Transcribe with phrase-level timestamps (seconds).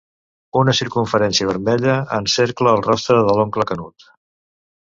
[0.61, 4.09] Una circumferència vermella encercla el rostre de l'oncle Canut.